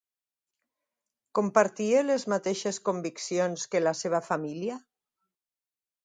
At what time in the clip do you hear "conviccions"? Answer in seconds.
2.89-3.65